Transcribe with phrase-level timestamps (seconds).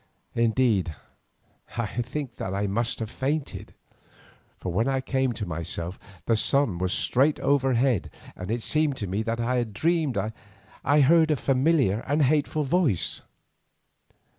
[0.33, 0.95] Indeed,
[1.77, 3.75] I think that I must have fainted,
[4.57, 9.05] for when I came to myself the sun was straight overhead, and it seemed to
[9.05, 10.17] me that I had dreamed
[10.83, 13.21] I heard a familiar and hateful voice.